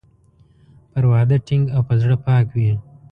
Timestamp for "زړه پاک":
2.01-2.45